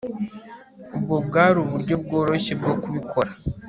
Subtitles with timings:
[0.97, 3.31] Ubwo bwari uburyo bworoshye bwo kubikora